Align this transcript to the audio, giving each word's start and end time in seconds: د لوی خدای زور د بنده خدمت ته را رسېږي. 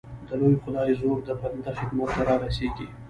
د 0.27 0.29
لوی 0.39 0.55
خدای 0.63 0.89
زور 1.01 1.17
د 1.27 1.29
بنده 1.39 1.71
خدمت 1.79 2.09
ته 2.15 2.21
را 2.27 2.35
رسېږي. 2.43 2.87